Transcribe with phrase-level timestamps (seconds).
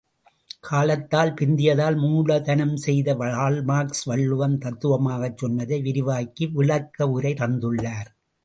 [0.59, 8.09] காலத்தால் பிந்தியதால் மூலதனம் செய்த கார்ல்மார்க்சு, வள்ளுவம் தத்துவமாக சொன்னதை விரிவாக்கி விளக்க உரை தந்துள்ளார்.